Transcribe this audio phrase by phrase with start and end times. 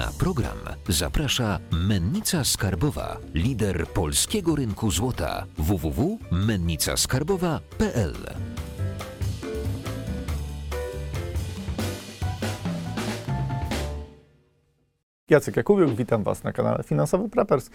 [0.00, 8.14] Na program zaprasza Mennica Skarbowa, lider polskiego rynku złota www.mennicaskarbowa.pl.
[15.30, 17.70] Jacek Jakubiuk, witam Was na kanale Finansowy Preppers.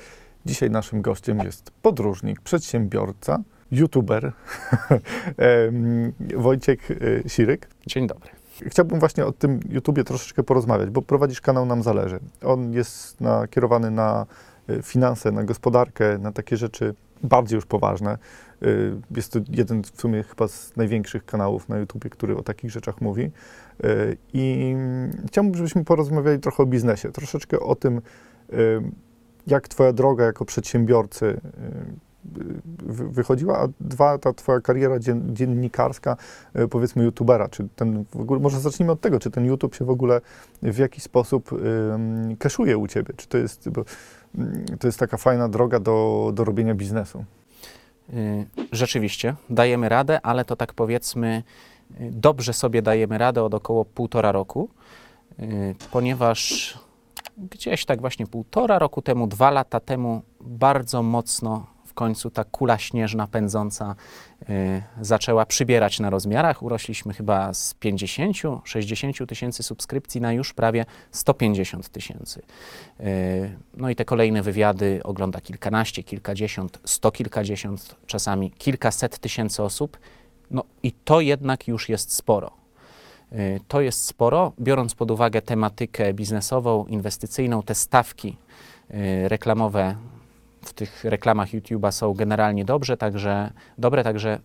[0.45, 4.33] Dzisiaj naszym gościem jest podróżnik, przedsiębiorca, youtuber
[6.35, 7.69] Wojciech y, Siryk.
[7.87, 8.34] Dzień dobry.
[8.61, 12.19] Chciałbym właśnie o tym YouTubie troszeczkę porozmawiać, bo prowadzisz kanał Nam Zależy.
[12.43, 14.25] On jest nakierowany na
[14.69, 18.17] y, finanse, na gospodarkę, na takie rzeczy bardziej już poważne.
[18.63, 22.71] Y, Jest to jeden w sumie chyba z największych kanałów na YouTubie, który o takich
[22.71, 23.31] rzeczach mówi.
[23.85, 24.75] Y, I
[25.27, 28.01] chciałbym, żebyśmy porozmawiali trochę o biznesie, troszeczkę o tym,
[29.47, 31.41] jak Twoja droga jako przedsiębiorcy
[32.87, 36.17] wychodziła, a dwa, ta Twoja kariera dzien- dziennikarska,
[36.59, 39.85] y, powiedzmy youtubera, czy ten w ogóle, może zacznijmy od tego, czy ten YouTube się
[39.85, 40.21] w ogóle
[40.61, 41.49] w jakiś sposób
[42.39, 43.83] kaszuje u Ciebie, czy to jest, bo,
[44.35, 47.25] mm, to jest taka fajna droga do, do robienia biznesu.
[48.13, 51.43] Y, Rzeczywiście, dajemy radę, ale to tak powiedzmy,
[52.01, 54.69] y, dobrze sobie dajemy radę od około półtora roku,
[55.39, 56.73] y, ponieważ
[57.37, 63.27] gdzieś tak właśnie półtora roku temu, dwa lata temu, bardzo mocno końcu ta kula śnieżna
[63.27, 63.95] pędząca
[64.49, 66.63] y, zaczęła przybierać na rozmiarach.
[66.63, 72.41] Urośliśmy chyba z 50, 60 tysięcy subskrypcji na już prawie 150 tysięcy.
[72.99, 79.97] Y, No i te kolejne wywiady ogląda kilkanaście, kilkadziesiąt, sto kilkadziesiąt, czasami kilkaset tysięcy osób.
[80.51, 82.51] No i to jednak już jest sporo.
[83.33, 88.37] Y, To jest sporo, biorąc pod uwagę tematykę biznesową, inwestycyjną, te stawki
[89.27, 89.95] reklamowe
[90.65, 94.39] w tych reklamach YouTube'a są generalnie dobrze, także, dobre, także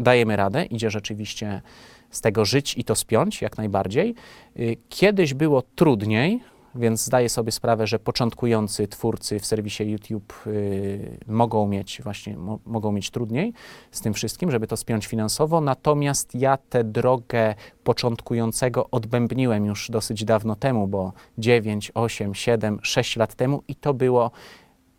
[0.00, 1.62] dajemy radę, idzie rzeczywiście
[2.10, 4.14] z tego żyć i to spiąć jak najbardziej.
[4.58, 6.40] Y, Kiedyś było trudniej,
[6.74, 12.58] więc zdaję sobie sprawę, że początkujący twórcy w serwisie YouTube y, mogą mieć właśnie mo,
[12.66, 13.52] mogą mieć trudniej
[13.90, 15.60] z tym wszystkim, żeby to spiąć finansowo.
[15.60, 17.54] Natomiast ja tę drogę
[17.84, 23.94] początkującego odbębniłem już dosyć dawno temu, bo 9, 8, 7, 6 lat temu i to
[23.94, 24.30] było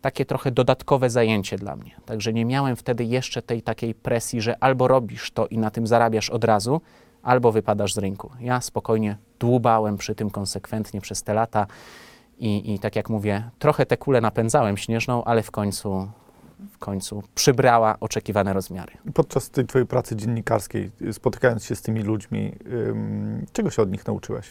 [0.00, 1.90] takie trochę dodatkowe zajęcie dla mnie.
[2.06, 5.86] Także nie miałem wtedy jeszcze tej takiej presji, że albo robisz to i na tym
[5.86, 6.80] zarabiasz od razu,
[7.22, 8.30] albo wypadasz z rynku.
[8.40, 11.66] Ja spokojnie dłubałem przy tym konsekwentnie przez te lata
[12.38, 16.10] i, i tak jak mówię, trochę tę kulę napędzałem śnieżną, ale w końcu,
[16.72, 18.92] w końcu przybrała oczekiwane rozmiary.
[19.14, 22.52] Podczas tej Twojej pracy dziennikarskiej, y, spotykając się z tymi ludźmi,
[23.52, 24.50] czego się od nich nauczyłeś?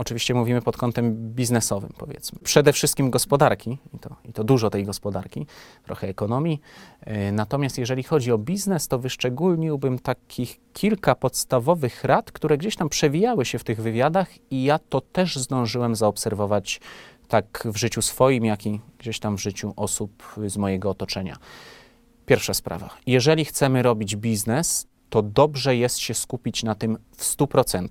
[0.00, 2.38] Oczywiście mówimy pod kątem biznesowym, powiedzmy.
[2.42, 5.46] Przede wszystkim gospodarki, i to, i to dużo tej gospodarki,
[5.84, 6.60] trochę ekonomii.
[7.06, 12.88] Yy, Natomiast jeżeli chodzi o biznes, to wyszczególniłbym takich kilka podstawowych rad, które gdzieś tam
[12.88, 16.80] przewijały się w tych wywiadach, i ja to też zdążyłem zaobserwować
[17.28, 21.36] tak w życiu swoim, jak i gdzieś tam w życiu osób z mojego otoczenia.
[22.26, 22.90] Pierwsza sprawa.
[23.06, 27.86] Jeżeli chcemy robić biznes, to dobrze jest się skupić na tym w 100%.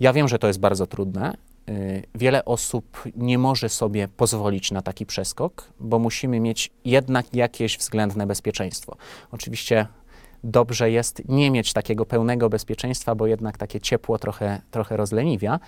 [0.00, 1.36] Ja wiem, że to jest bardzo trudne.
[1.68, 7.78] Y, Wiele osób nie może sobie pozwolić na taki przeskok, bo musimy mieć jednak jakieś
[7.78, 8.96] względne bezpieczeństwo.
[9.30, 9.86] Oczywiście
[10.44, 15.60] dobrze jest nie mieć takiego pełnego bezpieczeństwa, bo jednak takie ciepło trochę, trochę rozleniwia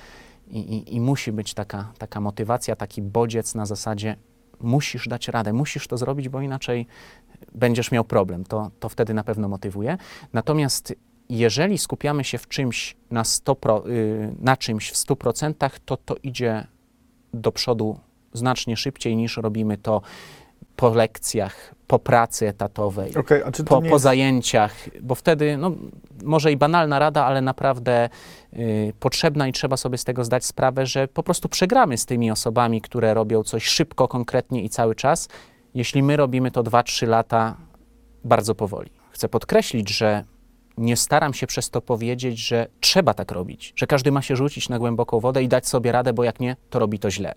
[0.47, 4.17] i, i, i musi być taka, taka motywacja, taki bodziec na zasadzie
[4.61, 6.87] musisz dać radę, musisz to zrobić, bo inaczej
[7.55, 8.45] będziesz miał problem.
[8.45, 9.99] To, to wtedy na pewno motywuje.
[10.33, 10.95] Natomiast
[11.29, 16.17] jeżeli skupiamy się w czymś na, 100 pro, y, na czymś w 100%, to to
[16.23, 16.67] idzie
[17.35, 17.99] do przodu
[18.33, 20.03] znacznie szybciej niż robimy to
[20.77, 25.73] po lekcjach, po pracy etatowej, to po, po zajęciach, bo wtedy, no,
[26.25, 28.09] może i banalna rada, ale naprawdę
[28.53, 32.31] y, potrzebna i trzeba sobie z tego zdać sprawę, że po prostu przegramy z tymi
[32.31, 35.29] osobami, które robią coś szybko, konkretnie i cały czas,
[35.75, 37.57] jeśli my robimy to 2-3 lata
[38.25, 38.91] bardzo powoli.
[39.11, 40.25] Chcę podkreślić, że
[40.79, 44.69] nie staram się przez to powiedzieć, że trzeba tak robić, że każdy ma się rzucić
[44.69, 47.35] na głęboką wodę i dać sobie radę, bo jak nie, to robi to źle.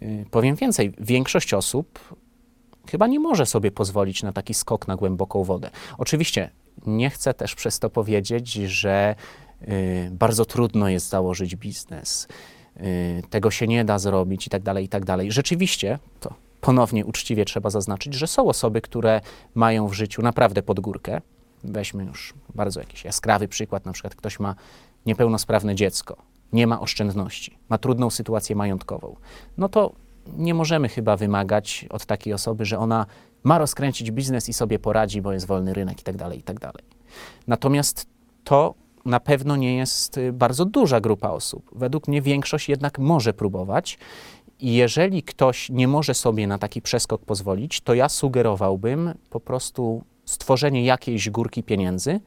[0.00, 1.98] Yy, Powiem więcej, większość osób
[2.90, 5.70] chyba nie może sobie pozwolić na taki skok na głęboką wodę.
[5.98, 6.50] Oczywiście
[6.86, 9.14] nie chcę też przez to powiedzieć, że
[9.60, 9.66] yy,
[10.10, 12.28] bardzo trudno jest założyć biznes,
[12.76, 12.82] yy,
[13.30, 15.32] tego się nie da zrobić i tak dalej, i tak dalej.
[15.32, 19.20] Rzeczywiście, to ponownie uczciwie trzeba zaznaczyć, że są osoby, które
[19.54, 21.20] mają w życiu naprawdę pod górkę.
[21.64, 24.54] Weźmy już bardzo jakiś jaskrawy przykład, na przykład ktoś ma
[25.06, 26.16] niepełnosprawne dziecko,
[26.52, 29.16] nie ma oszczędności, ma trudną sytuację majątkową.
[29.58, 29.92] No to
[30.36, 33.06] nie możemy chyba wymagać od takiej osoby, że ona
[33.44, 36.56] ma rozkręcić biznes i sobie poradzi, bo jest wolny rynek i tak dalej, i tak.
[37.46, 38.06] Natomiast
[38.44, 38.74] to
[39.04, 41.70] na pewno nie jest y, bardzo duża grupa osób.
[41.72, 43.98] Według mnie większość jednak może próbować
[44.58, 50.04] I jeżeli ktoś nie może sobie na taki przeskok pozwolić, to ja sugerowałbym po prostu
[50.30, 52.20] stworzenie jakiejś górki pieniędzy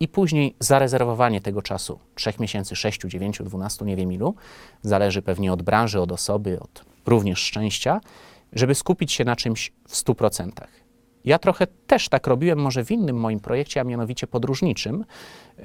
[0.00, 4.34] i później zarezerwowanie tego czasu 3 miesięcy, 6, 9, 12, nie wiem ilu,
[4.82, 8.00] zależy pewnie od branży, od osoby, od również szczęścia,
[8.52, 10.50] żeby skupić się na czymś w 100%.
[11.26, 15.04] Ja trochę też tak robiłem, może w innym moim projekcie, a mianowicie podróżniczym,
[15.58, 15.64] yy,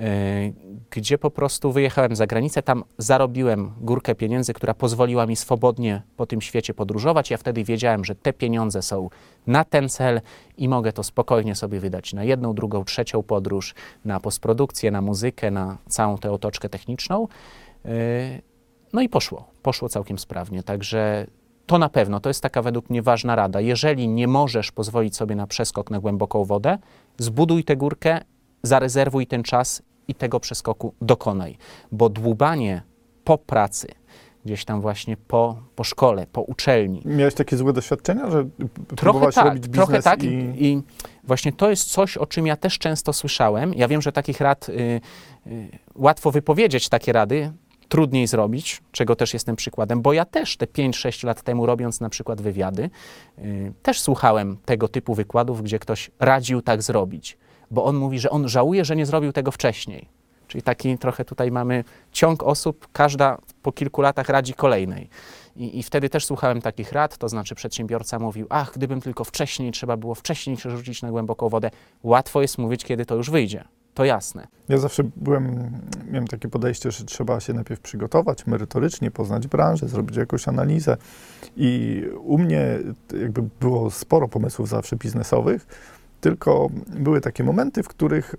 [0.90, 6.26] gdzie po prostu wyjechałem za granicę, tam zarobiłem górkę pieniędzy, która pozwoliła mi swobodnie po
[6.26, 7.32] tym świecie podróżować.
[7.32, 9.10] Ja wtedy wiedziałem, że te pieniądze są
[9.48, 10.22] na ten cel
[10.58, 13.76] i mogę to spokojnie sobie wydać na jedną, drugą, trzecią podróż,
[14.06, 17.28] na postprodukcję, na muzykę, na całą tę otoczkę techniczną.
[17.86, 17.92] Yy,
[18.94, 20.64] no i poszło, poszło całkiem sprawnie.
[20.64, 21.28] Także
[21.66, 23.62] to na pewno, to jest taka według mnie ważna rada.
[23.62, 26.78] Jeżeli nie możesz pozwolić sobie na przeskok na głęboką wodę,
[27.18, 28.20] zbuduj tę górkę,
[28.64, 31.58] zarezerwuj ten czas i tego przeskoku dokonaj.
[31.92, 32.82] Bo dłubanie
[33.24, 33.88] po pracy,
[34.46, 39.36] gdzieś tam właśnie po, po szkole, po uczelni, Miałeś takie złe doświadczenia, że Trochę próbowałeś
[39.36, 40.24] tak, robić biznes trochę tak.
[40.24, 40.28] i...
[40.28, 40.66] I...
[40.66, 40.82] I
[41.24, 43.74] właśnie to jest coś, o czym ja też często słyszałem.
[43.74, 45.02] Ja wiem, że takich rad y,
[45.48, 47.52] y, łatwo wypowiedzieć takie rady,
[47.92, 52.10] trudniej zrobić, czego też jestem przykładem, bo ja też te 5-6 lat temu, robiąc na
[52.10, 52.90] przykład wywiady,
[53.40, 57.38] y, też słuchałem tego typu wykładów, gdzie ktoś radził tak zrobić,
[57.72, 60.08] bo on mówi, że on żałuje, że nie zrobił tego wcześniej.
[60.48, 65.10] Czyli taki trochę tutaj mamy ciąg osób, każda po kilku latach radzi kolejnej.
[65.56, 69.72] I, I wtedy też słuchałem takich rad, to znaczy przedsiębiorca mówił, ach, gdybym tylko wcześniej,
[69.72, 71.72] trzeba było wcześniej się rzucić na głęboką wodę.
[72.04, 73.64] Łatwo jest mówić, kiedy to już wyjdzie.
[73.94, 74.48] To jasne.
[74.70, 75.72] Ja zawsze byłem,
[76.12, 80.98] miałem takie podejście, że trzeba się najpierw przygotować merytorycznie, poznać branżę, zrobić jakąś analizę.
[81.58, 82.80] I u mnie
[83.22, 85.68] jakby było sporo pomysłów zawsze biznesowych,
[86.22, 88.36] tylko były takie momenty, w których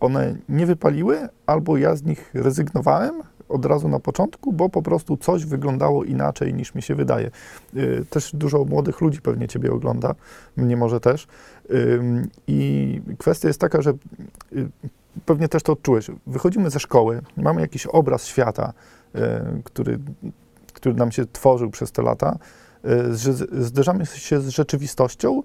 [0.00, 5.16] one nie wypaliły, albo ja z nich rezygnowałem od razu na początku, bo po prostu
[5.16, 7.30] coś wyglądało inaczej niż mi się wydaje.
[7.76, 10.14] Y, Też dużo młodych ludzi pewnie Ciebie ogląda,
[10.56, 11.26] mnie może też.
[12.46, 13.92] I kwestia jest taka, że
[15.26, 16.10] pewnie też to odczułeś.
[16.26, 18.72] Wychodzimy ze szkoły, mamy jakiś obraz świata,
[19.14, 19.20] y,
[19.64, 19.98] który,
[20.72, 22.38] który nam się tworzył przez te lata.
[22.84, 23.14] Y,
[23.64, 25.42] Zderzamy się z rzeczywistością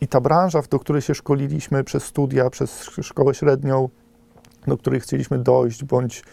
[0.00, 3.88] i ta branża, do której się szkoliliśmy przez studia, przez sz- szkołę średnią,
[4.66, 6.24] do której chcieliśmy dojść, bądź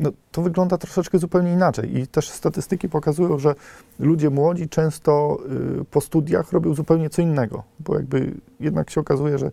[0.00, 1.98] no, to wygląda troszeczkę zupełnie inaczej.
[1.98, 3.54] I też statystyki pokazują, że
[3.98, 5.38] ludzie młodzi często
[5.80, 9.50] y, po studiach robią zupełnie co innego, bo jakby jednak się okazuje, że y,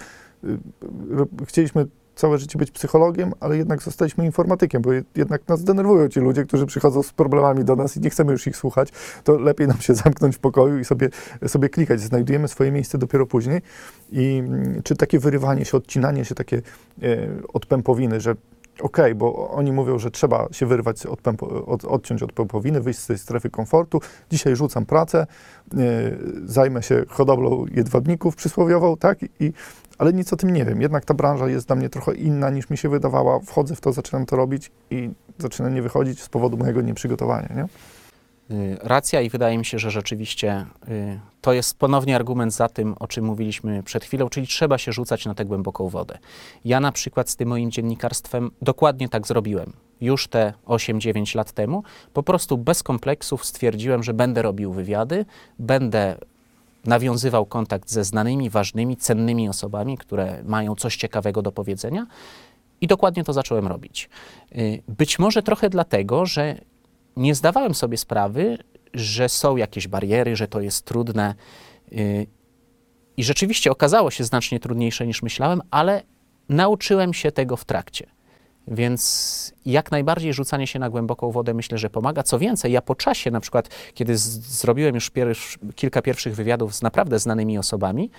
[1.45, 6.19] chcieliśmy całe życie być psychologiem, ale jednak zostaliśmy informatykiem, bo je- jednak nas denerwują ci
[6.19, 8.89] ludzie, którzy przychodzą z problemami do nas i nie chcemy już ich słuchać,
[9.23, 11.09] to lepiej nam się zamknąć w pokoju i sobie,
[11.47, 12.01] sobie klikać.
[12.01, 13.61] Znajdujemy swoje miejsce dopiero później.
[14.11, 16.61] I mm, czy takie wyrywanie się, odcinanie się takie
[17.01, 17.27] e,
[18.21, 18.35] że
[18.81, 22.99] okej, bo oni mówią, że trzeba się wyrwać od pępo, od, odciąć od pępowiny, wyjść
[22.99, 24.01] z tej strefy komfortu.
[24.29, 25.77] Dzisiaj rzucam pracę, e,
[26.45, 29.19] zajmę się hodowlą jedwabników przysłowiową, tak?
[29.39, 29.53] I,
[29.97, 30.81] ale nic o tym nie wiem.
[30.81, 33.39] Jednak ta branża jest dla mnie trochę inna niż mi się wydawała.
[33.39, 37.65] Wchodzę w to, zaczynam to robić i zaczyna nie wychodzić z powodu mojego nieprzygotowania, nie?
[38.51, 42.95] Y, Racja i wydaje mi się, że rzeczywiście y, to jest ponownie argument za tym,
[42.99, 46.17] o czym mówiliśmy przed chwilą, czyli trzeba się rzucać na tę głęboką wodę.
[46.65, 49.73] Ja na przykład z tym moim dziennikarstwem dokładnie tak zrobiłem.
[50.01, 51.83] Już te 8-9 lat temu
[52.13, 55.25] po prostu bez kompleksów stwierdziłem, że będę robił wywiady,
[55.59, 56.17] będę
[56.85, 62.07] nawiązywał kontakt ze znanymi, ważnymi, cennymi osobami, które mają coś ciekawego do powiedzenia.
[62.81, 64.09] I dokładnie to zacząłem robić.
[64.55, 66.55] Y, Być może trochę dlatego, że
[67.17, 68.57] nie zdawałem sobie sprawy,
[68.93, 71.35] że są jakieś bariery, że to jest trudne.
[71.91, 72.27] y,
[73.17, 76.03] I rzeczywiście okazało się znacznie trudniejsze niż myślałem, ale
[76.49, 78.07] nauczyłem się tego w trakcie.
[78.67, 82.23] Więc jak najbardziej rzucanie się na głęboką wodę myślę, że pomaga.
[82.23, 85.11] Co więcej, ja po czasie, na przykład, kiedy zrobiłem już
[85.75, 88.09] kilka pierwszych wywiadów z naprawdę znanymi osobami,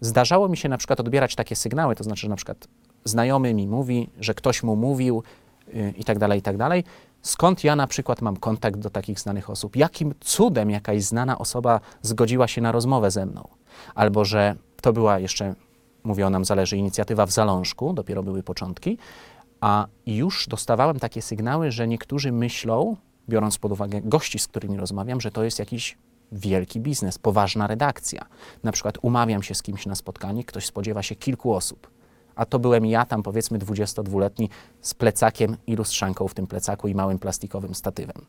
[0.00, 2.68] zdarzało mi się na przykład odbierać takie sygnały, to znaczy, że na przykład
[3.04, 5.22] znajomy mi mówi, że ktoś mu mówił
[5.74, 6.84] y, i tak dalej, i tak dalej.
[7.22, 9.76] Skąd ja na przykład mam kontakt do takich znanych osób?
[9.76, 13.48] Jakim cudem jakaś znana osoba zgodziła się na rozmowę ze mną?
[13.94, 15.54] Albo że to była jeszcze,
[16.04, 18.98] mówią nam, zależy, inicjatywa w Zalążku, dopiero były początki,
[19.60, 22.96] a już dostawałem takie sygnały, że niektórzy myślą,
[23.28, 25.98] biorąc pod uwagę gości, z którymi rozmawiam, że to jest jakiś
[26.32, 28.24] wielki biznes, poważna redakcja.
[28.62, 31.90] Na przykład umawiam się z kimś na spotkanie, ktoś spodziewa się kilku osób.
[32.36, 34.48] A to byłem ja tam, powiedzmy 22-letni,
[34.80, 38.26] z plecakiem i lustrzanką w tym plecaku i małym plastikowym statywem.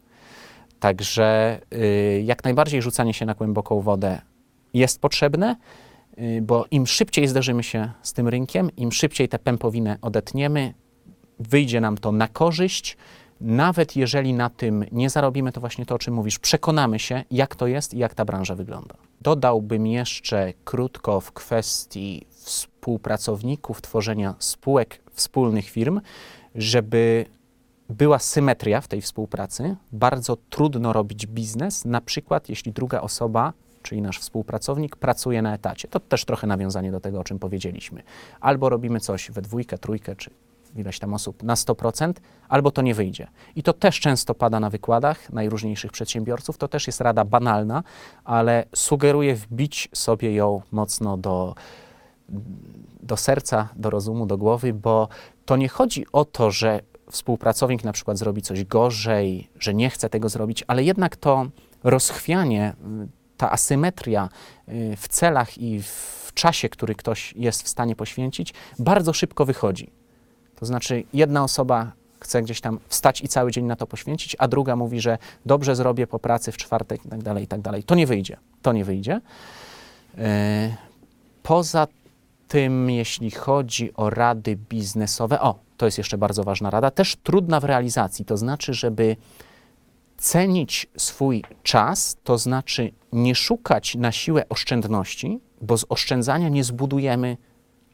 [0.80, 4.22] Także y, jak najbardziej rzucanie się na głęboką wodę
[4.74, 5.56] jest potrzebne,
[6.20, 10.74] y, bo im szybciej zderzymy się z tym rynkiem, im szybciej tę pępowinę odetniemy,
[11.40, 12.98] wyjdzie nam to na korzyść,
[13.44, 17.56] nawet jeżeli na tym nie zarobimy, to właśnie to, o czym mówisz, przekonamy się, jak
[17.56, 18.96] to jest i jak ta branża wygląda.
[19.22, 26.02] Dodałbym jeszcze krótko w kwestii współpracowników, tworzenia spółek, wspólnych firm,
[26.56, 27.26] żeby
[27.90, 29.76] była symetria w tej współpracy.
[29.92, 35.88] Bardzo trudno robić biznes, na przykład jeśli druga osoba, czyli nasz współpracownik, pracuje na etacie.
[35.88, 38.04] To też trochę nawiązanie do tego, o czym powiedzieliśmy.
[38.40, 40.30] Albo robimy coś we dwójkę, trójkę, czy
[40.76, 42.14] ileś tam osób na 100%,
[42.50, 43.28] albo to nie wyjdzie.
[43.56, 46.58] I to też często pada na wykładach najróżniejszych przedsiębiorców.
[46.58, 47.84] To też jest rada banalna,
[48.24, 51.56] ale sugeruję wbić sobie ją mocno do,
[53.04, 55.08] do serca, do rozumu, do głowy, bo
[55.46, 60.10] to nie chodzi o to, że współpracownik na przykład zrobi coś gorzej, że nie chce
[60.10, 61.46] tego zrobić, ale jednak to
[61.84, 64.30] rozchwianie, y, ta asymetria
[64.70, 70.03] y, w celach i w czasie, który ktoś jest w stanie poświęcić, bardzo szybko wychodzi.
[70.64, 74.48] To znaczy, jedna osoba chce gdzieś tam wstać i cały dzień na to poświęcić, a
[74.48, 77.84] druga mówi, że dobrze zrobię po pracy w czwartek i tak dalej, i tak dalej.
[77.84, 78.38] To nie wyjdzie.
[78.62, 79.22] To nie wyjdzie.
[80.18, 80.22] Y,
[81.44, 81.88] Poza
[82.48, 87.60] tym, jeśli chodzi o rady biznesowe, o, to jest jeszcze bardzo ważna rada, też trudna
[87.60, 89.16] w realizacji, to znaczy, żeby
[90.18, 97.38] cenić swój czas, to znaczy nie szukać na siłę oszczędności, bo z oszczędzania nie zbudujemy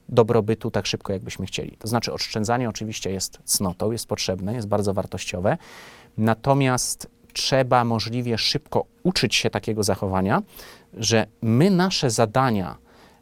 [0.09, 1.77] dobrobytu tak szybko, jakbyśmy chcieli.
[1.77, 5.57] To znaczy, oszczędzanie oczywiście jest cnotą, jest potrzebne, jest bardzo wartościowe,
[6.17, 10.41] natomiast trzeba możliwie szybko uczyć się takiego zachowania,
[10.93, 12.77] że my nasze zadania,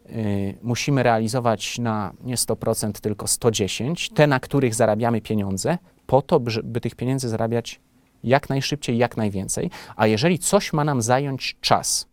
[0.10, 5.77] y, musimy realizować na nie 100%, tylko 110, te, na których zarabiamy pieniądze,
[6.08, 7.79] po to, by, by tych pieniędzy zarabiać
[8.24, 9.70] jak najszybciej, jak najwięcej.
[9.96, 12.08] A jeżeli coś ma nam zająć czas,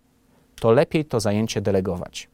[0.60, 2.28] to lepiej to zajęcie delegować.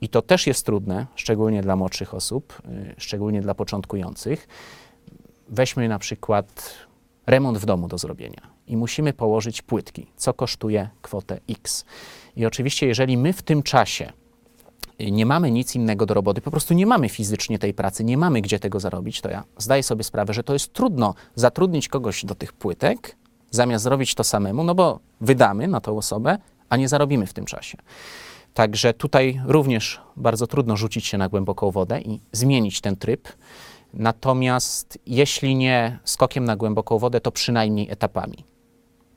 [0.00, 4.48] I to też jest trudne, szczególnie dla młodszych osób, y, szczególnie dla początkujących.
[5.48, 6.74] Weźmy na przykład
[7.26, 11.84] remont w domu do zrobienia i musimy położyć płytki, co kosztuje kwotę X.
[12.36, 14.12] I oczywiście, jeżeli my w tym czasie
[14.98, 18.40] nie mamy nic innego do roboty, po prostu nie mamy fizycznie tej pracy, nie mamy
[18.40, 22.34] gdzie tego zarobić, to ja zdaję sobie sprawę, że to jest trudno zatrudnić kogoś do
[22.34, 23.16] tych płytek,
[23.50, 26.38] zamiast zrobić to samemu, no bo wydamy na tą osobę,
[26.68, 27.78] a nie zarobimy w tym czasie.
[28.54, 33.28] Także tutaj również bardzo trudno rzucić się na głęboką wodę i zmienić ten tryb.
[33.94, 38.44] Natomiast jeśli nie skokiem na głęboką wodę, to przynajmniej etapami.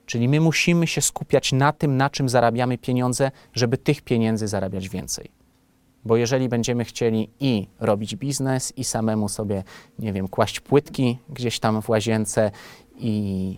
[0.05, 4.89] Czyli my musimy się skupiać na tym, na czym zarabiamy pieniądze, żeby tych pieniędzy zarabiać
[4.89, 5.31] więcej.
[6.05, 9.63] Bo jeżeli będziemy chcieli i robić biznes, i samemu sobie,
[9.99, 12.51] nie wiem, kłaść płytki gdzieś tam w łazience
[12.97, 13.57] i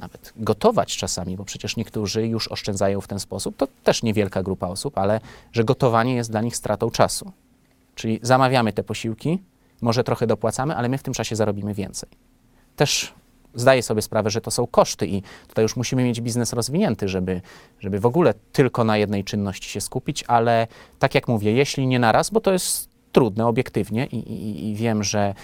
[0.00, 4.68] nawet gotować czasami, bo przecież niektórzy już oszczędzają w ten sposób, to też niewielka grupa
[4.68, 5.20] osób, ale
[5.52, 7.32] że gotowanie jest dla nich stratą czasu.
[7.94, 9.42] Czyli zamawiamy te posiłki,
[9.80, 12.08] może trochę dopłacamy, ale my w tym czasie zarobimy więcej.
[12.76, 13.12] Też
[13.54, 17.40] zdaję sobie sprawę, że to są koszty i tutaj już musimy mieć biznes rozwinięty, żeby,
[17.80, 20.66] żeby w ogóle tylko na jednej czynności się skupić, ale
[20.98, 25.04] tak jak mówię, jeśli nie naraz, bo to jest trudne obiektywnie i, i, i wiem,
[25.04, 25.34] że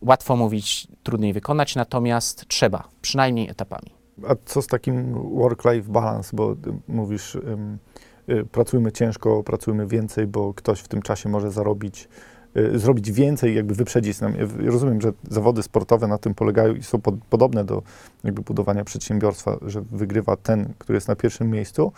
[0.00, 3.97] łatwo mówić, trudniej wykonać, natomiast trzeba, przynajmniej etapami.
[4.28, 10.54] A co z takim work-life balance, bo ty mówisz, y, pracujmy ciężko, pracujmy więcej, bo
[10.54, 12.37] ktoś w tym czasie może zarobić, y,
[12.74, 14.34] zrobić więcej, jakby wyprzedzić nam.
[14.36, 17.82] Ja rozumiem, że zawody sportowe na tym polegają i są pod, podobne do
[18.24, 21.92] jakby budowania przedsiębiorstwa, że wygrywa ten, który jest na pierwszym miejscu,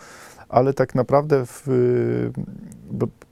[0.49, 2.31] ale tak naprawdę w, y,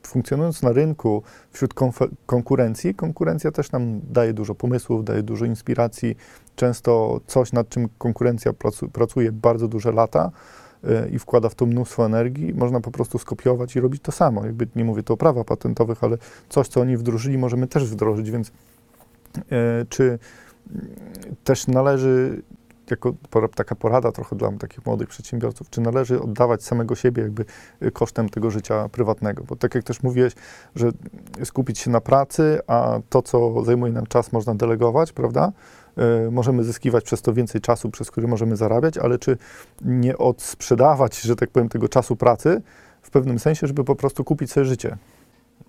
[0.08, 1.74] funkcjonując na rynku wśród
[2.26, 6.16] konkurencji, konkurencja też nam daje dużo pomysłów, daje dużo inspiracji,
[6.56, 10.59] często coś, nad czym konkurencja pracu, pracuje bardzo duże lata y,
[11.12, 14.46] i wkłada w to mnóstwo energii, można po prostu skopiować i robić to samo.
[14.46, 16.18] Jakby nie mówię tu o prawach patentowych, ale
[16.50, 18.52] coś, co oni wdrożyli, możemy też wdrożyć, więc y,
[19.90, 20.88] czy mm,
[21.44, 22.42] też należy,
[22.92, 23.14] jako
[23.56, 27.46] taka porada trochę dla takich młodych przedsiębiorców, czy należy oddawać samego siebie jakby
[27.84, 29.44] y, kosztem tego życia prywatnego?
[29.44, 30.34] Bo tak jak też mówiłeś,
[30.76, 30.92] że
[31.44, 35.52] skupić się na pracy, a to, co zajmuje nam czas, można delegować, prawda?
[36.28, 39.38] Y, Możemy zyskiwać przez to więcej czasu, przez który możemy zarabiać, ale czy
[39.82, 42.62] nie odsprzedawać, że tak powiem, tego czasu pracy
[43.02, 44.98] w pewnym sensie, żeby po prostu kupić sobie życie?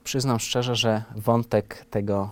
[0.05, 2.31] Przyznam szczerze, że wątek tego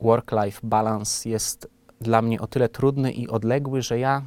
[0.00, 1.68] work-life balance jest
[2.00, 4.22] dla mnie o tyle trudny i odległy, że ja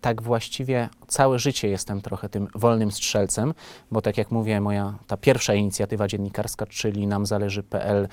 [0.00, 3.54] tak właściwie całe życie jestem trochę tym wolnym strzelcem,
[3.90, 8.08] bo tak jak mówię, moja ta pierwsza inicjatywa dziennikarska, czyli nam zależy.pl,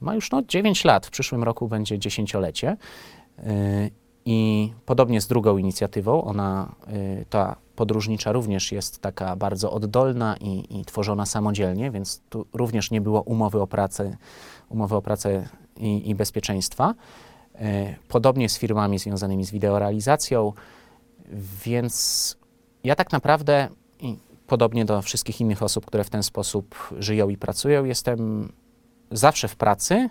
[0.00, 2.76] ma już no 9 lat, w przyszłym roku będzie dziesięciolecie.
[4.24, 10.80] I podobnie z drugą inicjatywą, ona, yy, ta podróżnicza również jest taka bardzo oddolna i,
[10.80, 14.16] i tworzona samodzielnie, więc tu również nie było umowy o pracę,
[14.68, 16.94] umowy o pracę i, i bezpieczeństwa.
[17.54, 20.52] E, Podobnie z firmami związanymi z wideorealizacją,
[21.64, 22.36] więc
[22.84, 23.68] ja tak naprawdę,
[24.46, 28.52] podobnie do wszystkich innych osób, które w ten sposób żyją i pracują, jestem
[29.10, 30.08] zawsze w pracy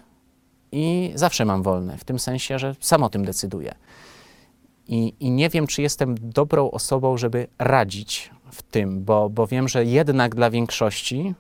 [0.72, 3.76] i zawsze mam wolne, w tym sensie, że sam o tym decyduję.
[4.88, 9.68] I, I nie wiem, czy jestem dobrą osobą, żeby radzić w tym, bo, bo wiem,
[9.68, 11.34] że jednak dla większości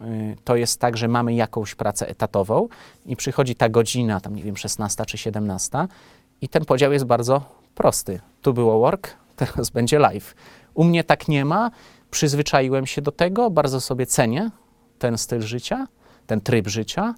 [0.00, 2.68] y, to jest tak, że mamy jakąś pracę etatową
[3.06, 5.86] i przychodzi ta godzina, tam nie wiem, 16 czy 17
[6.40, 7.42] i ten podział jest bardzo
[7.74, 8.20] prosty.
[8.42, 10.34] Tu było work, teraz będzie live.
[10.74, 11.70] U mnie tak nie ma,
[12.10, 14.50] przyzwyczaiłem się do tego, bardzo sobie cenię
[14.98, 15.86] ten styl życia,
[16.26, 17.14] ten tryb życia,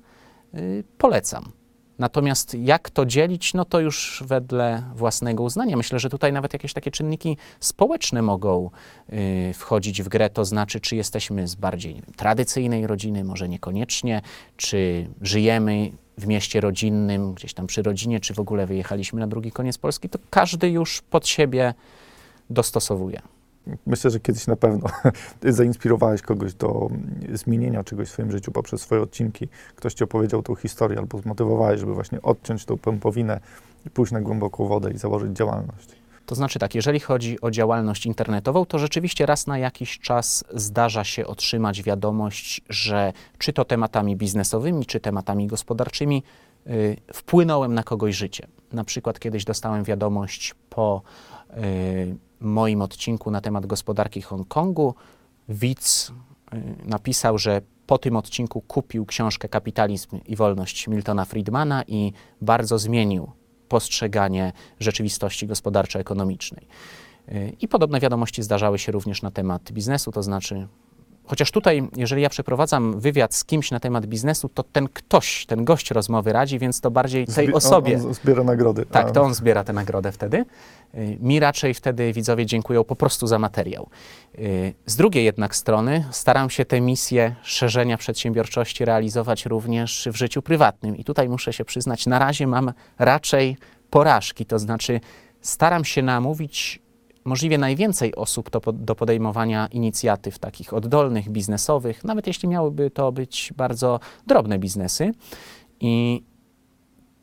[0.99, 1.53] polecam.
[1.99, 5.77] Natomiast jak to dzielić, no to już wedle własnego uznania.
[5.77, 8.71] Myślę, że tutaj nawet jakieś takie czynniki społeczne mogą
[9.13, 14.23] y, wchodzić w grę, to znaczy, czy jesteśmy z bardziej wiem, tradycyjnej rodziny, może niekoniecznie,
[14.57, 19.53] czy żyjemy w mieście rodzinnym, gdzieś tam przy rodzinie, czy w ogóle wyjechaliśmy na drugi
[19.53, 21.75] koniec Polski, to każdy już pod siebie
[22.51, 23.36] dostosowuje.
[23.87, 24.89] Myślę, że kiedyś na pewno
[25.43, 29.49] zainspirowałeś kogoś do mm, zmienienia czegoś w swoim życiu poprzez swoje odcinki.
[29.77, 33.41] Ktoś ci opowiedział tą historię albo zmotywowałeś, żeby właśnie odciąć tą pępowinę
[33.95, 35.97] pójść na głęboką wodę i założyć działalność.
[36.27, 41.05] To znaczy tak, jeżeli chodzi o działalność internetową, to rzeczywiście raz na jakiś czas zdarza
[41.05, 46.23] się otrzymać wiadomość, że czy to tematami biznesowymi, czy tematami gospodarczymi
[46.67, 48.47] y, wpłynąłem na kogoś życie.
[48.73, 51.03] Na przykład kiedyś dostałem wiadomość po
[51.57, 54.95] y, moim odcinku na temat gospodarki Hongkongu.
[55.49, 62.13] Widz y, napisał, że po tym odcinku kupił książkę Kapitalizm i Wolność Miltona Friedmana i
[62.41, 63.31] bardzo zmienił
[63.69, 66.67] postrzeganie rzeczywistości gospodarczo-ekonomicznej.
[67.29, 70.69] Y, I podobne wiadomości zdarzały się również na temat biznesu, to znaczy,
[71.27, 75.65] chociaż tutaj, jeżeli ja przeprowadzam wywiad z kimś na temat biznesu, to ten ktoś, ten
[75.65, 77.97] gość rozmowy radzi, więc to bardziej tej Zbi- osobie.
[78.01, 78.87] On, on zbiera nagrody.
[78.87, 80.45] Tak, to on zbiera tę nagrodę wtedy.
[80.95, 83.89] Y, Mi raczej wtedy widzowie dziękują po prostu za materiał.
[84.39, 90.43] Y, Z drugiej jednak strony staram się tę misję szerzenia przedsiębiorczości realizować również w życiu
[90.43, 90.97] prywatnym.
[90.97, 93.57] I tutaj muszę się przyznać, na razie mam raczej
[93.91, 95.01] porażki, to znaczy
[95.41, 96.86] staram się namówić
[97.27, 103.53] możliwie najwięcej osób do, do podejmowania inicjatyw takich oddolnych, biznesowych, nawet jeśli miałyby to być
[103.57, 105.13] bardzo drobne biznesy.
[105.81, 106.23] I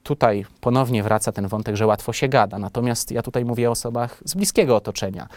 [0.03, 2.59] tutaj ponownie wraca ten wątek, że łatwo się gada.
[2.59, 5.27] Natomiast ja tutaj mówię o osobach z bliskiego otoczenia.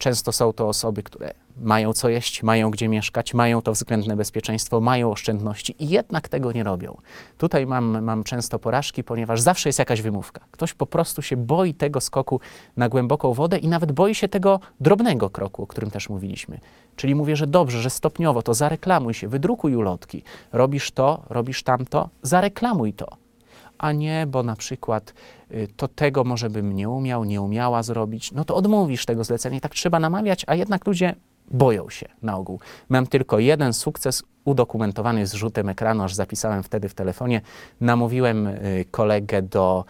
[0.00, 4.80] Często są to osoby, które mają co jeść, mają gdzie mieszkać, mają to względne bezpieczeństwo,
[4.80, 6.96] mają oszczędności i jednak tego nie robią.
[7.38, 10.40] Tutaj mam, mam często porażki, ponieważ zawsze jest jakaś wymówka.
[10.50, 12.40] Ktoś po prostu się boi tego skoku
[12.76, 16.60] na głęboką wodę i nawet boi się tego drobnego kroku, o którym też mówiliśmy.
[16.96, 20.22] Czyli mówię, że dobrze, że stopniowo to zareklamuj się, wydrukuj ulotki.
[20.52, 23.29] Robisz to, robisz tamto, zareklamuj to
[23.80, 25.14] a nie, bo na przykład
[25.50, 29.56] y, to tego może bym nie umiał, nie umiała zrobić, no to odmówisz tego zlecenia
[29.56, 31.14] i tak trzeba namawiać, a jednak ludzie
[31.50, 32.60] boją się na ogół.
[32.88, 37.40] Mam tylko jeden sukces udokumentowany z rzutem ekranu, aż zapisałem wtedy w telefonie.
[37.80, 39.84] Namówiłem y, kolegę do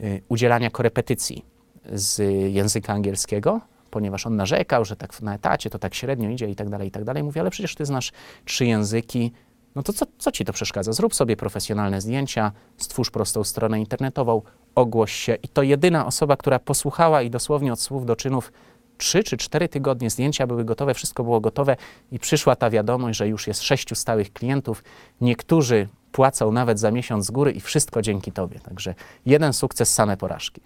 [0.00, 1.44] y, udzielania korepetycji
[1.92, 2.18] z
[2.52, 6.68] języka angielskiego, ponieważ on narzekał, że tak na etacie to tak średnio idzie i tak
[6.68, 7.22] dalej, i tak dalej.
[7.22, 8.12] Mówię, ale przecież ty znasz
[8.44, 9.32] trzy języki,
[9.76, 10.92] no to co, co ci to przeszkadza?
[10.92, 14.42] Zrób sobie profesjonalne zdjęcia, stwórz prostą stronę internetową,
[14.74, 15.34] ogłoś się.
[15.34, 18.52] I to jedyna osoba, która posłuchała i dosłownie od słów do czynów
[18.98, 21.76] trzy czy cztery tygodnie zdjęcia były gotowe, wszystko było gotowe
[22.12, 24.84] i przyszła ta wiadomość, że już jest sześciu stałych klientów.
[25.20, 28.60] Niektórzy płacą nawet za miesiąc z góry i wszystko dzięki tobie.
[28.60, 28.94] Także
[29.26, 30.60] jeden sukces, same porażki.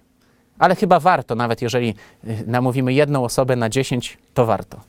[0.58, 1.94] Ale chyba warto, nawet jeżeli
[2.24, 4.80] y, namówimy jedną osobę na dziesięć, to warto.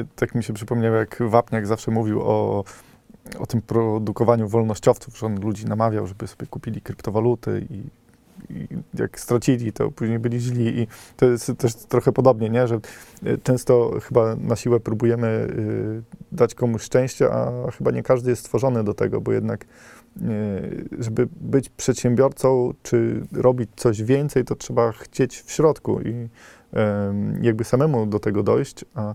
[0.00, 2.64] Y, tak mi się przypomniało, jak Wapniak zawsze mówił o,
[3.38, 7.82] o tym produkowaniu wolnościowców, że on ludzi namawiał, żeby sobie kupili kryptowaluty i,
[8.52, 10.80] i jak stracili, to później byli źli.
[10.80, 10.86] I
[11.16, 12.68] to jest też trochę podobnie, nie?
[12.68, 12.80] że
[13.26, 18.42] y, często chyba na siłę próbujemy y, dać komuś szczęście, a chyba nie każdy jest
[18.42, 24.92] stworzony do tego, bo jednak y, żeby być przedsiębiorcą, czy robić coś więcej, to trzeba
[24.92, 26.28] chcieć w środku i
[27.42, 29.14] jakby samemu do tego dojść, a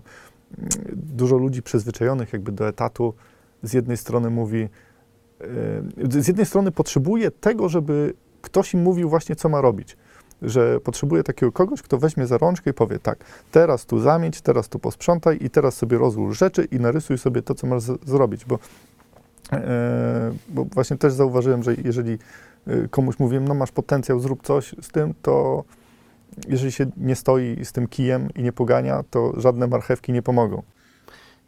[0.92, 3.14] dużo ludzi przyzwyczajonych jakby do etatu
[3.64, 4.68] z jednej strony mówi,
[6.04, 9.96] e, z jednej strony potrzebuje tego, żeby ktoś im mówił właśnie, co ma robić.
[10.42, 13.18] Że potrzebuje takiego kogoś, kto weźmie za rączkę i powie tak,
[13.50, 17.54] teraz tu zamieć, teraz tu posprzątaj i teraz sobie rozłóż rzeczy i narysuj sobie to,
[17.54, 18.58] co masz zrobić, bo,
[19.52, 22.18] e, bo właśnie też zauważyłem, że jeżeli
[22.66, 25.64] e, komuś mówiłem, no masz potencjał, zrób coś z tym, to
[26.48, 30.62] jeżeli się nie stoi z tym kijem i nie pogania, to żadne marchewki nie pomogą.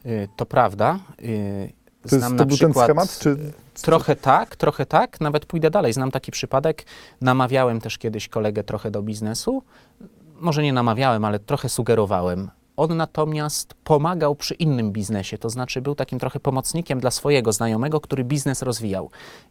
[0.07, 0.99] Y, To prawda.
[2.11, 3.37] To, jest, to na był ten przykład- schemat, czy
[3.83, 5.21] Trochę tak, trochę tak.
[5.21, 5.93] Nawet pójdę dalej.
[5.93, 6.85] Znam taki przypadek.
[7.21, 9.63] Namawiałem też kiedyś kolegę trochę do biznesu.
[10.41, 12.51] Może nie namawiałem, ale trochę sugerowałem.
[12.77, 18.01] On natomiast pomagał przy innym biznesie, to znaczy był takim trochę pomocnikiem dla swojego znajomego,
[18.01, 19.11] który biznes rozwijał.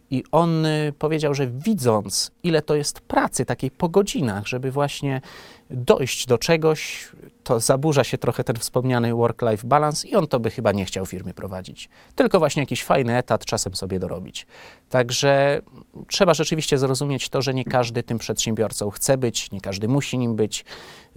[0.09, 5.21] I on y, powiedział, że widząc, ile to jest pracy takiej po godzinach, żeby właśnie
[5.69, 7.09] dojść do czegoś,
[7.43, 11.05] to zaburza się trochę ten wspomniany work-life balance i on to by chyba nie chciał
[11.05, 11.89] firmy prowadzić.
[12.15, 14.47] Tylko właśnie jakiś fajny etat czasem sobie dorobić.
[14.89, 15.61] Także
[16.07, 20.35] trzeba rzeczywiście zrozumieć to, że nie każdy tym przedsiębiorcą chce być, nie każdy musi nim
[20.35, 20.65] być.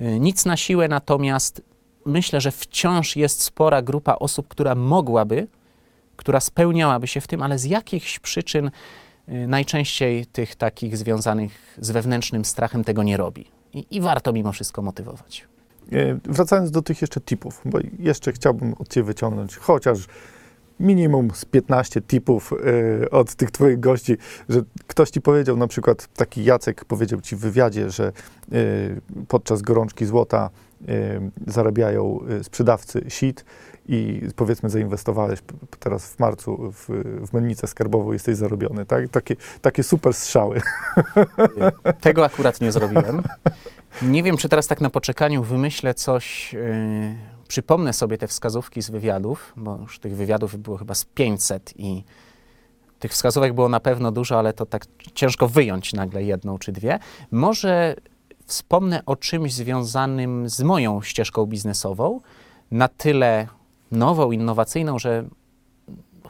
[0.01, 1.63] Y, Nic na siłę, natomiast
[2.07, 5.47] myślę, że wciąż jest spora grupa osób, która mogłaby,
[6.17, 8.71] która spełniałaby się w tym, ale z jakichś przyczyn
[9.29, 13.58] y, najczęściej tych takich związanych z wewnętrznym strachem tego nie robi.
[13.79, 15.47] I, I warto mimo wszystko motywować.
[15.93, 19.99] E, Wracając do tych jeszcze tipów, bo jeszcze chciałbym od Ciebie wyciągnąć chociaż
[20.81, 24.17] minimum z 15 tipów e, od tych Twoich gości,
[24.49, 28.13] że ktoś Ci powiedział, na przykład taki Jacek powiedział Ci w wywiadzie, że e,
[29.29, 30.51] podczas gorączki złota
[30.89, 33.45] e, zarabiają e, sprzedawcy sit
[33.89, 35.41] i powiedzmy zainwestowałeś
[35.79, 36.89] teraz w marcu w,
[37.27, 39.09] w mennicę skarbową, jesteś zarobiony, tak?
[39.09, 40.61] Takie, takie super strzały.
[42.01, 43.23] Tego akurat nie zrobiłem.
[44.03, 46.61] Nie wiem, czy teraz tak na poczekaniu wymyślę coś, yy,
[47.49, 52.05] przypomnę sobie te wskazówki z wywiadów, bo już tych wywiadów było chyba z 500 i
[52.99, 56.99] tych wskazówek było na pewno dużo, ale to tak ciężko wyjąć nagle jedną czy dwie.
[57.31, 57.97] Może
[58.47, 62.21] wspomnę o czymś związanym z moją ścieżką biznesową,
[62.71, 63.49] na tyle
[63.93, 65.25] nową, innowacyjną, że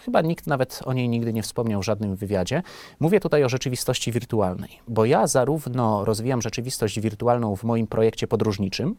[0.01, 2.63] chyba nikt nawet o niej nigdy nie wspomniał w żadnym wywiadzie.
[3.01, 8.97] Mówię tutaj o rzeczywistości wirtualnej, bo ja zarówno rozwijam rzeczywistość wirtualną w moim projekcie podróżniczym,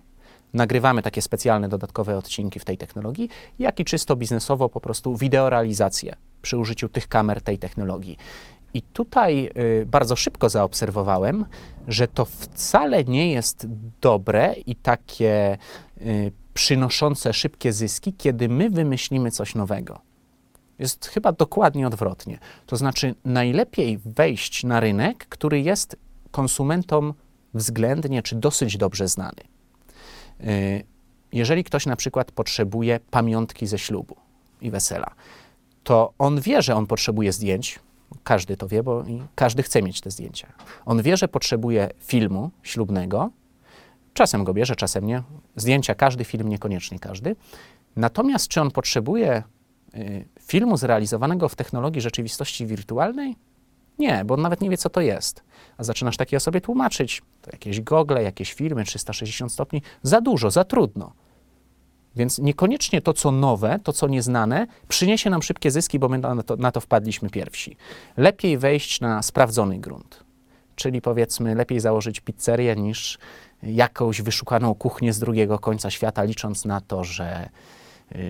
[0.54, 6.16] nagrywamy takie specjalne dodatkowe odcinki w tej technologii, jak i czysto biznesowo po prostu wideorealizację
[6.42, 8.18] przy użyciu tych kamer tej technologii.
[8.74, 11.46] I tutaj y, bardzo szybko zaobserwowałem,
[11.88, 13.68] że to wcale nie jest
[14.02, 15.58] dobre i takie
[16.02, 20.02] y, przynoszące szybkie zyski, kiedy my wymyślimy coś nowego.
[20.80, 22.40] Jest chyba dokładnie odwrotnie.
[22.66, 25.96] To znaczy, najlepiej wejść na rynek, który jest
[26.32, 27.14] konsumentom
[27.54, 29.49] względnie czy dosyć dobrze znany.
[30.44, 30.84] Y,
[31.34, 34.16] Jeżeli ktoś na przykład potrzebuje pamiątki ze ślubu
[34.62, 35.12] i wesela,
[35.84, 37.80] to on wie, że on potrzebuje zdjęć.
[38.24, 39.04] Każdy to wie, bo
[39.36, 40.48] każdy chce mieć te zdjęcia.
[40.86, 43.30] On wie, że potrzebuje filmu ślubnego.
[44.14, 45.24] Czasem go bierze, czasem nie.
[45.56, 47.36] Zdjęcia każdy, film niekoniecznie każdy.
[47.96, 49.44] Natomiast czy on potrzebuje
[49.96, 53.36] y, filmu zrealizowanego w technologii rzeczywistości wirtualnej?
[54.00, 55.44] Nie, bo on nawet nie wie, co to jest.
[55.78, 60.64] A zaczynasz takiej osobie tłumaczyć, to jakieś gogle, jakieś filmy 360 stopni, za dużo, za
[60.64, 61.14] trudno.
[62.16, 66.44] Więc niekoniecznie to, co nowe, to, co nieznane, przyniesie nam szybkie zyski, bo my na
[66.44, 67.78] to, na to wpadliśmy pierwsi.
[68.18, 70.24] Lepiej wejść na sprawdzony grunt.
[70.76, 73.18] Czyli powiedzmy, lepiej założyć pizzerię niż
[73.64, 77.50] jakąś wyszukaną kuchnię z drugiego końca świata, licząc na to, że,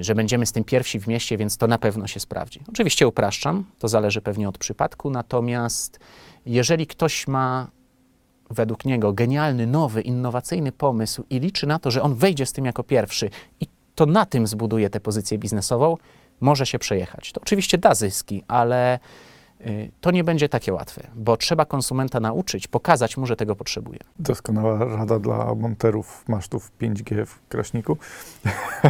[0.01, 2.59] że będziemy z tym pierwsi w mieście, więc to na pewno się sprawdzi.
[2.69, 5.99] Oczywiście upraszczam, to zależy pewnie od przypadku, natomiast
[6.45, 7.67] jeżeli ktoś ma
[8.49, 12.65] według niego genialny, nowy, innowacyjny pomysł i liczy na to, że on wejdzie z tym
[12.65, 15.97] jako pierwszy i to na tym zbuduje tę pozycję biznesową,
[16.41, 17.31] może się przejechać.
[17.31, 18.99] To oczywiście da zyski, ale y,
[20.01, 23.99] to nie będzie takie łatwe, bo trzeba konsumenta nauczyć, pokazać mu, że tego potrzebuje.
[24.19, 27.97] Doskonała rada dla monterów masztów 5G w Kraśniku.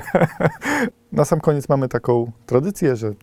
[1.11, 3.13] Na sam koniec mamy taką tradycję, że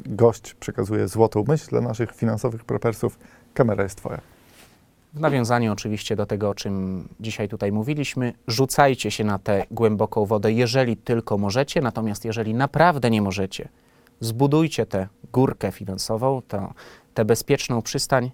[0.00, 3.18] gość przekazuje złotą myśl dla naszych finansowych prepersów.
[3.54, 4.20] Kamera jest twoja.
[5.14, 10.24] W nawiązaniu oczywiście do tego, o czym dzisiaj tutaj mówiliśmy, rzucajcie się na tę głęboką
[10.24, 13.68] wodę, jeżeli tylko możecie, natomiast jeżeli naprawdę nie możecie,
[14.20, 16.74] zbudujcie tę górkę finansową, to,
[17.14, 18.30] tę bezpieczną przystań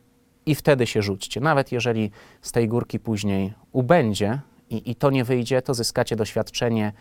[0.47, 1.41] i wtedy się rzućcie.
[1.41, 2.11] Nawet jeżeli
[2.43, 4.41] z tej górki później ubędzie
[4.71, 6.93] i, i to nie wyjdzie, to zyskacie doświadczenie,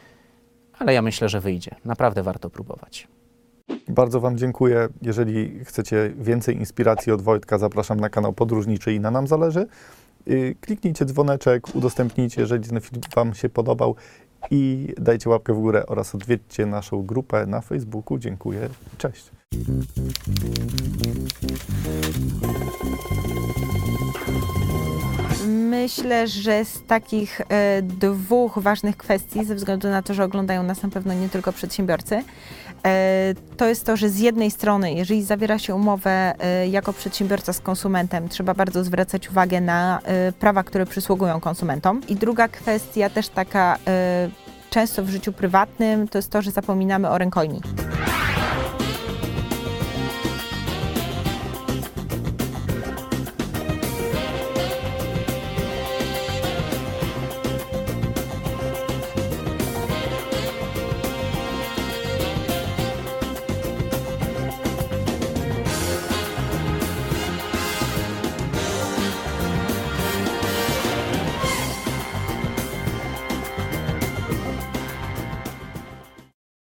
[0.79, 1.75] ale ja myślę, że wyjdzie.
[1.85, 3.07] Naprawdę warto próbować.
[3.87, 4.87] Bardzo Wam dziękuję.
[5.01, 9.67] Jeżeli chcecie więcej inspiracji od Wojtka, zapraszam na kanał Podróżniczy i na nam zależy.
[10.25, 13.95] Yy, Kliknijcie dzwoneczek, udostępnijcie, jeżeli ten film Wam się podobał
[14.51, 18.17] i dajcie łapkę w górę oraz odwiedźcie naszą grupę na Facebooku.
[18.17, 18.69] Dziękuję.
[18.97, 19.31] Cześć.
[25.81, 30.83] Myślę, że z takich e, dwóch ważnych kwestii, ze względu na to, że oglądają nas
[30.83, 32.23] na pewno nie tylko przedsiębiorcy,
[32.85, 37.53] e, to jest to, że z jednej strony, jeżeli zawiera się umowę e, jako przedsiębiorca
[37.53, 39.99] z konsumentem, trzeba bardzo zwracać uwagę na
[40.39, 42.01] prawa, które przysługują konsumentom.
[42.07, 43.77] I druga kwestia, też taka
[44.69, 47.61] często w życiu prywatnym, to jest to, że zapominamy o rękojmi.